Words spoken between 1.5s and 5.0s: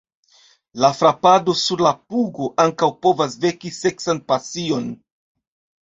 sur la pugo ankaŭ povas veki seksan pasion.